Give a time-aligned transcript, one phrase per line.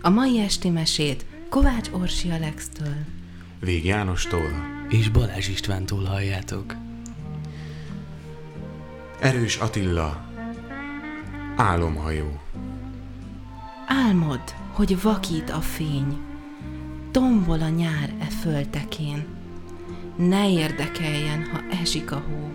[0.00, 2.94] A mai esti mesét Kovács Orsi Alextől,
[3.60, 4.50] Vég Jánostól,
[4.88, 6.74] és Balázs Istvántól halljátok.
[9.20, 10.26] Erős Attila,
[11.56, 12.40] Álomhajó.
[13.86, 16.18] Álmod, hogy vakít a fény,
[17.10, 19.26] tombol a nyár e föltekén.
[20.16, 22.50] Ne érdekeljen, ha esik a hó,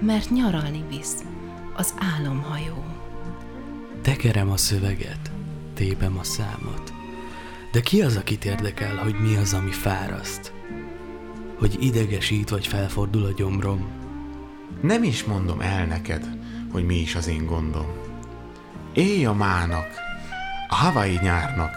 [0.00, 1.24] mert nyaralni visz
[1.76, 2.84] az álomhajó.
[4.02, 5.30] Tekerem a szöveget,
[5.76, 6.92] tépem a számot.
[7.72, 10.52] De ki az, akit érdekel, hogy mi az, ami fáraszt?
[11.58, 13.88] Hogy idegesít vagy felfordul a gyomrom?
[14.82, 16.28] Nem is mondom el neked,
[16.72, 17.86] hogy mi is az én gondom.
[18.92, 19.88] Élj a mának,
[20.68, 21.74] a Hawaii nyárnak,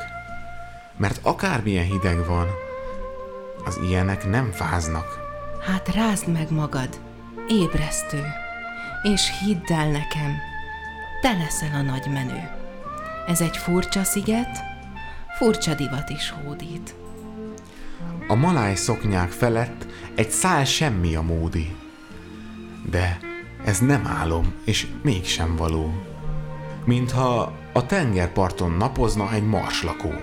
[0.98, 2.48] mert akármilyen hideg van,
[3.66, 5.20] az ilyenek nem fáznak.
[5.62, 7.00] Hát rázd meg magad,
[7.48, 8.24] ébresztő,
[9.04, 10.32] és hidd el nekem,
[11.22, 12.59] te leszel a nagy menő.
[13.30, 14.64] Ez egy furcsa sziget,
[15.38, 16.96] furcsa divat is hódít.
[18.28, 21.76] A maláj szoknyák felett egy szál semmi a módi.
[22.90, 23.20] De
[23.66, 25.94] ez nem álom, és mégsem való.
[26.86, 30.14] Mintha a tengerparton napozna egy marslakó.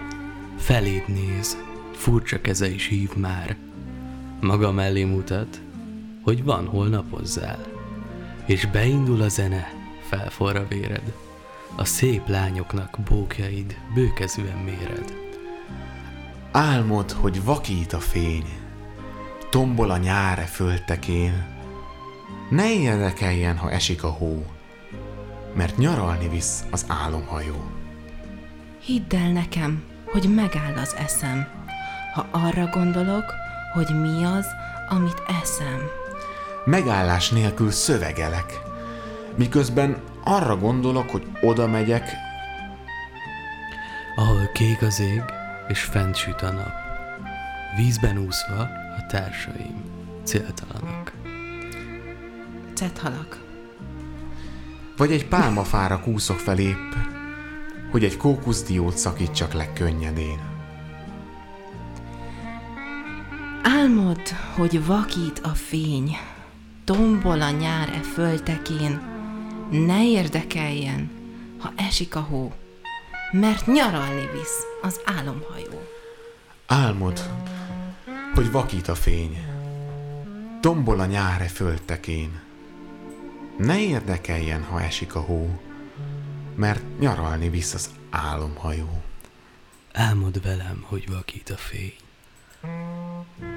[0.57, 1.57] Feléd néz,
[1.93, 3.57] furcsa keze is hív már.
[4.41, 5.61] Maga mellé mutat,
[6.23, 7.67] hogy van hol napozzál.
[8.47, 9.73] És beindul a zene,
[10.09, 11.26] felforra véred.
[11.75, 15.15] A szép lányoknak bókjaid bőkezűen méred.
[16.53, 18.47] Álmod, hogy vakít a fény,
[19.51, 21.47] tombol a nyáre föltekén.
[22.51, 24.47] Ne érdekeljen, ha esik a hó,
[25.55, 27.71] mert nyaralni visz az álomhajó.
[28.81, 31.47] Hidd el nekem, hogy megáll az eszem,
[32.15, 33.25] ha arra gondolok,
[33.73, 34.47] hogy mi az,
[34.89, 35.81] amit eszem.
[36.65, 38.61] Megállás nélkül szövegelek,
[39.37, 42.25] miközben arra gondolok, hogy oda megyek,
[44.17, 45.23] Ahol kék az ég,
[45.69, 46.73] és fent süt a nap.
[47.77, 48.61] Vízben úszva
[48.97, 49.85] a társaim
[50.25, 51.13] céltalanok.
[52.75, 53.45] Cethalak.
[54.97, 56.93] vagy egy pálmafára kúszok fel épp,
[57.91, 60.41] hogy egy kókuszdiót szakítsak le könnyedén.
[63.63, 66.17] Álmod, hogy vakít a fény,
[66.85, 69.16] tombol a nyár e föltekén,
[69.71, 71.11] ne érdekeljen,
[71.59, 72.53] ha esik a hó,
[73.33, 75.83] mert nyaralni visz az álomhajó.
[76.67, 77.31] Álmod,
[78.35, 79.45] hogy vakít a fény,
[80.61, 82.41] tombol a nyáre föltekén.
[83.59, 85.61] Ne érdekeljen, ha esik a hó,
[86.55, 89.03] mert nyaralni visz az álomhajó.
[89.93, 91.95] Álmod velem, hogy vakít a fény.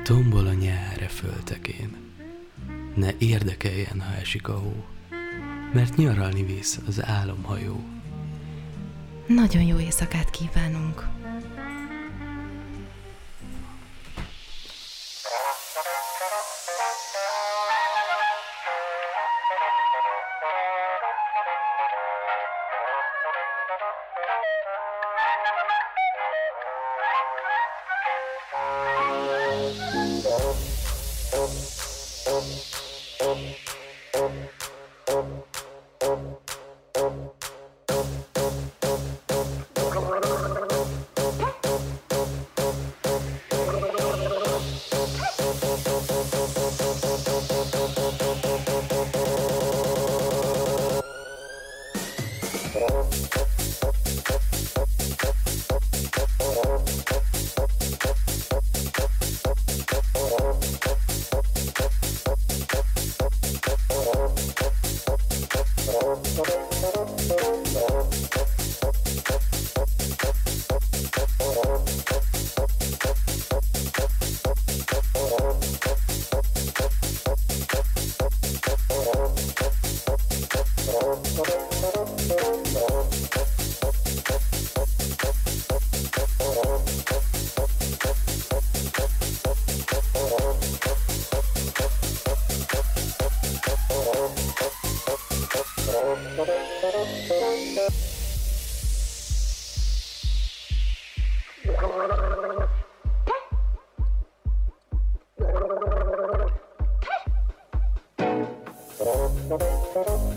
[0.03, 1.95] Tombol a nyáre föltekén.
[2.95, 4.85] Ne érdekeljen, ha esik a hó,
[5.73, 7.83] mert nyaralni visz az álomhajó.
[9.27, 11.07] Nagyon jó éjszakát kívánunk!
[24.21, 25.08] Thank you.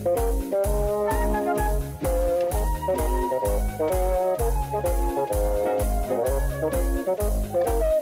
[0.04, 0.52] Thank
[7.54, 8.01] you.